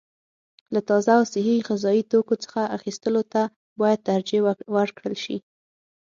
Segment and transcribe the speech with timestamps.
[0.73, 3.41] له تازه او صحي غذايي توکو څخه اخیستلو ته
[3.79, 4.41] باید ترجیح
[4.75, 5.37] ورکړل شي.